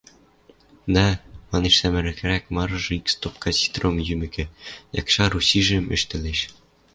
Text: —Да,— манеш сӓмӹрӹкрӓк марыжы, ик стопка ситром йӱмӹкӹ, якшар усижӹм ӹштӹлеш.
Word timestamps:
—Да,— 0.95 1.07
манеш 1.51 1.73
сӓмӹрӹкрӓк 1.79 2.45
марыжы, 2.55 2.91
ик 2.99 3.05
стопка 3.13 3.51
ситром 3.57 3.95
йӱмӹкӹ, 4.07 4.45
якшар 4.99 5.31
усижӹм 5.39 5.85
ӹштӹлеш. 5.95 6.39